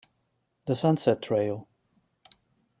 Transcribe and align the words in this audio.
The 0.65 0.75
Sunset 0.75 1.21
Trail 1.21 1.67